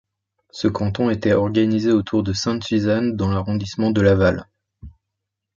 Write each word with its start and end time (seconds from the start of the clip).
Ce 0.49 0.67
canton 0.67 1.11
était 1.11 1.33
organisé 1.33 1.91
autour 1.91 2.23
de 2.23 2.33
Sainte-Suzanne 2.33 3.15
dans 3.15 3.29
l'arrondissement 3.29 3.91
de 3.91 4.01
Laval. 4.01 4.47